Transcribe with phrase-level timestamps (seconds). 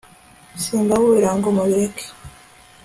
[0.61, 2.05] simbaburira ngo mubireke